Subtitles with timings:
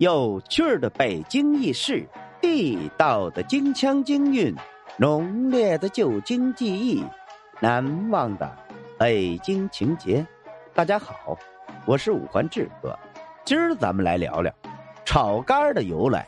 [0.00, 2.08] 有趣的北京轶事，
[2.40, 4.56] 地道的京腔京韵，
[4.96, 7.04] 浓烈的旧京记忆，
[7.60, 8.50] 难忘的
[8.98, 10.26] 北京情节。
[10.72, 11.36] 大家好，
[11.84, 12.98] 我是五环志哥，
[13.44, 14.50] 今儿咱们来聊聊
[15.04, 16.26] 炒肝的由来。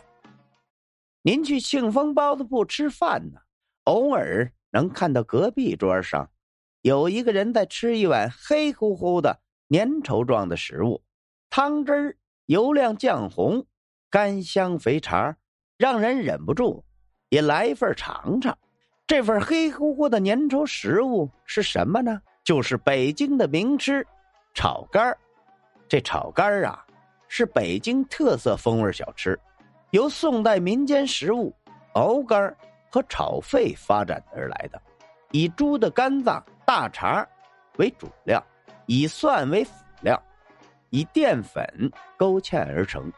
[1.23, 3.41] 您去庆丰包子铺吃饭呢，
[3.84, 6.29] 偶尔能看到隔壁桌上
[6.82, 11.02] 有一个人在吃一碗黑乎乎的粘稠状的食物，
[11.48, 12.16] 汤汁儿。
[12.46, 13.64] 油亮酱红，
[14.11, 15.37] 干香肥肠，
[15.77, 16.84] 让人忍不住
[17.28, 18.56] 也来一份尝尝。
[19.06, 22.20] 这份黑乎乎的粘稠食物是什么呢？
[22.45, 24.06] 就是北京的名吃
[24.55, 25.16] 炒肝
[25.88, 26.84] 这炒肝啊，
[27.28, 29.38] 是北京特色风味小吃，
[29.91, 31.55] 由宋代民间食物
[31.95, 32.56] 熬肝
[32.91, 34.80] 和炒肺发展而来的。
[35.30, 37.27] 以猪的肝脏、大肠
[37.77, 38.42] 为主料，
[38.86, 39.72] 以蒜为辅。
[40.92, 43.10] 以淀粉勾芡而成，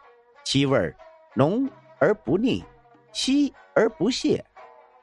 [0.44, 0.94] 其味
[1.34, 2.64] 浓而不腻，
[3.12, 4.42] 稀而不泄，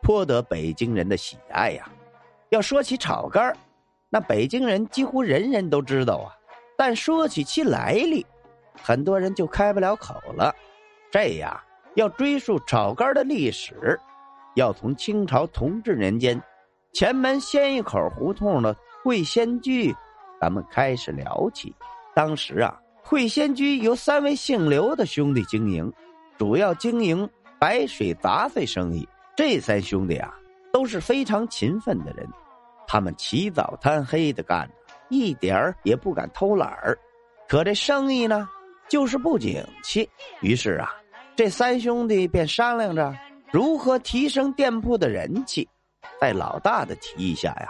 [0.02, 1.88] 颇得北京人的喜爱呀。
[2.48, 3.54] 要说起炒肝
[4.09, 6.31] 那北京人几乎人人都知道啊。
[6.78, 8.26] 但说起其来历，
[8.81, 10.56] 很多人就开不了口了。
[11.12, 11.62] 这呀，
[11.96, 14.00] 要追溯炒肝的历史，
[14.56, 16.42] 要从清朝同治年间，
[16.94, 19.94] 前门鲜一口胡同的桂仙居，
[20.40, 21.76] 咱们开始聊起。
[22.14, 25.92] 当时啊，会仙居由三位姓刘的兄弟经营，
[26.38, 27.28] 主要经营
[27.59, 29.08] 白水杂碎生意。
[29.36, 30.34] 这三兄弟啊，
[30.73, 32.28] 都是非常勤奋的人，
[32.86, 34.70] 他们起早贪黑的干，
[35.09, 36.98] 一点儿也不敢偷懒儿。
[37.48, 38.48] 可这生意呢，
[38.90, 40.08] 就是不景气。
[40.42, 40.94] 于是啊，
[41.36, 43.16] 这三兄弟便商量着
[43.52, 45.68] 如何提升店铺的人气。
[46.20, 47.70] 在老大的提议下呀，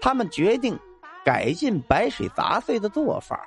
[0.00, 0.78] 他们决定
[1.24, 3.40] 改进白水杂碎的做法。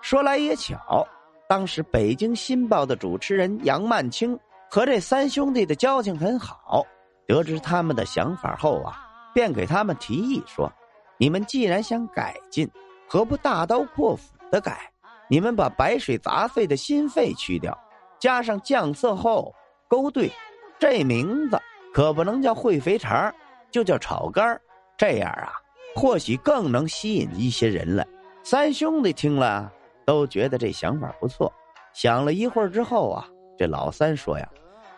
[0.00, 1.06] 说来也巧，
[1.48, 4.38] 当时北京新报的主持人杨曼青
[4.70, 6.84] 和这三兄弟的交情很好。
[7.26, 10.72] 得知他们的想法后啊，便给他们提议说
[11.18, 12.70] ：“你们既然想改进，
[13.08, 14.92] 何不大刀阔斧的改？
[15.28, 17.76] 你们把白水杂碎的心肺去掉，
[18.20, 19.52] 加上酱色后
[19.88, 20.30] 勾兑，
[20.78, 21.60] 这名字
[21.92, 23.34] 可不能叫烩肥肠，
[23.72, 24.60] 就叫炒肝
[24.96, 25.52] 这样啊，
[25.96, 28.06] 或许更能吸引一些人来。”
[28.44, 29.72] 三兄弟听了。
[30.06, 31.52] 都觉得这想法不错，
[31.92, 33.26] 想了一会儿之后啊，
[33.58, 34.48] 这老三说呀：“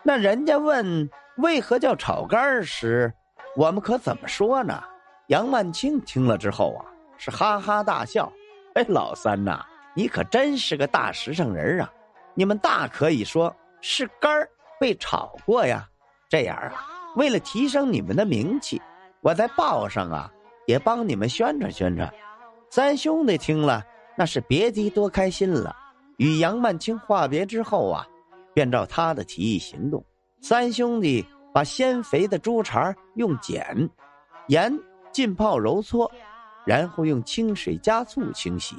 [0.03, 3.11] 那人家问为何叫炒肝时，
[3.55, 4.81] 我们可怎么说呢？”
[5.27, 6.85] 杨万清听了之后啊，
[7.17, 8.31] 是哈哈大笑
[8.75, 9.65] ：“哎，老三呐，
[9.95, 11.91] 你可真是个大实诚人啊！
[12.35, 14.49] 你们大可以说是肝儿
[14.79, 15.87] 被炒过呀。
[16.29, 18.81] 这样啊，为了提升你们的名气，
[19.21, 20.31] 我在报上啊
[20.67, 22.11] 也帮你们宣传宣传。”
[22.69, 23.83] 三兄弟听了。
[24.19, 25.73] 那是别提多开心了。
[26.17, 28.05] 与杨曼青话别之后啊，
[28.53, 30.03] 便照他的提议行动。
[30.41, 33.89] 三兄弟把鲜肥的猪肠用碱、
[34.49, 34.77] 盐
[35.13, 36.11] 浸泡揉搓，
[36.65, 38.75] 然后用清水加醋清洗，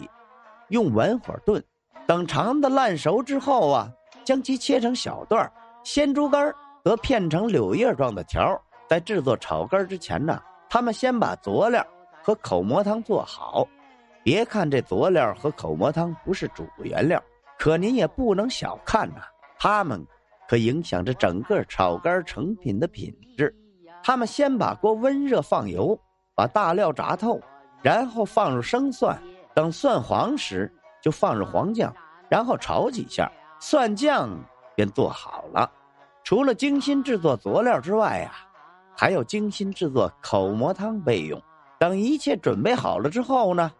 [0.69, 1.65] 用文火炖。
[2.07, 3.91] 等肠子烂熟之后啊，
[4.23, 5.51] 将其切成小段
[5.85, 11.83] 鲜猪肝则片成柳叶状的条在制作炒肝之前呢，他们先把佐料
[12.23, 13.67] 和口蘑汤做好。
[14.23, 17.23] 别看这佐料和口蘑汤不是主原料，
[17.59, 19.23] 可您也不能小看呐，
[19.59, 20.05] 它们
[20.49, 23.55] 可影响着整个炒肝成品的品质。
[24.03, 25.99] 他们先把锅温热，放油，
[26.35, 27.41] 把大料炸透，
[27.83, 29.19] 然后放入生蒜，
[29.55, 31.95] 等蒜黄时就放入黄酱，
[32.29, 34.29] 然后炒几下，蒜酱
[34.75, 35.71] 便做好了。
[36.25, 38.33] 除了精心制作佐料之外啊，
[38.95, 41.41] 还要精心制作口蘑汤备用。
[41.79, 43.73] 等一切准备好了之后呢？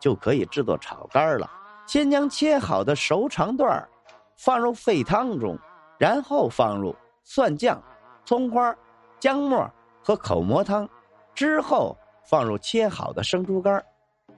[0.00, 1.50] 就可以制作炒肝了。
[1.86, 3.88] 先将切好的熟肠段
[4.36, 5.58] 放入沸汤中，
[5.98, 6.94] 然后放入
[7.24, 7.82] 蒜酱、
[8.24, 8.74] 葱花、
[9.18, 9.70] 姜末
[10.02, 10.88] 和口蘑汤，
[11.34, 11.96] 之后
[12.28, 13.82] 放入切好的生猪肝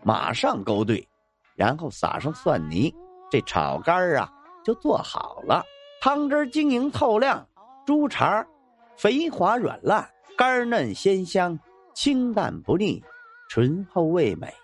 [0.02, 1.06] 马上勾兑，
[1.56, 2.94] 然后撒上蒜泥，
[3.30, 4.32] 这炒肝啊
[4.64, 5.62] 就做好了。
[6.00, 7.46] 汤汁晶莹透亮，
[7.84, 8.46] 猪肠
[8.96, 11.58] 肥滑软烂，肝嫩鲜香，
[11.94, 13.02] 清淡不腻，
[13.48, 14.54] 醇厚味美。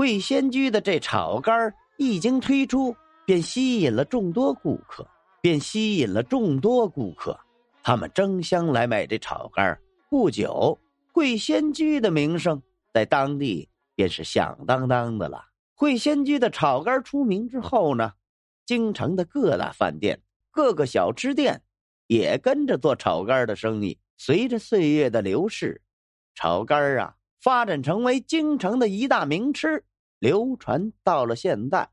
[0.00, 5.06] 会仙居的这炒肝一经推出，便吸引了众多顾客，
[5.42, 7.38] 便吸引了众多顾客，
[7.82, 10.80] 他们争相来买这炒肝不久，
[11.12, 12.62] 会仙居的名声
[12.94, 15.44] 在当地便是响当当的了。
[15.74, 18.14] 会仙居的炒肝出名之后呢，
[18.64, 20.18] 京城的各大饭店、
[20.50, 21.60] 各个小吃店
[22.06, 23.98] 也跟着做炒肝的生意。
[24.16, 25.82] 随着岁月的流逝，
[26.34, 29.84] 炒肝啊，发展成为京城的一大名吃。
[30.20, 31.88] 流传到了现在，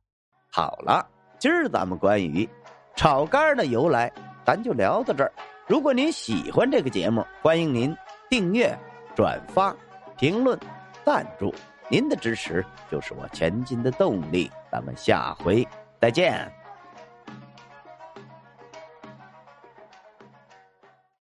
[0.52, 1.04] 好了，
[1.40, 2.48] 今儿咱们关于
[2.96, 4.12] 炒肝的由来，
[4.46, 5.32] 咱就聊到这儿。
[5.66, 7.96] 如果您喜欢这个节目，欢迎您
[8.30, 8.78] 订阅、
[9.16, 9.74] 转发、
[10.18, 10.60] 评论、
[11.06, 11.54] 赞助。
[11.90, 14.52] 您的支持就是我前进的动力。
[14.70, 15.66] 咱们下回
[16.02, 16.67] 再见。